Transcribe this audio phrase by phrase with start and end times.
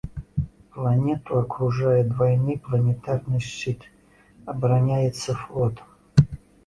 [0.75, 3.81] Планету акружае двайны планетарны шчыт,
[4.55, 6.39] абараняецца флотам.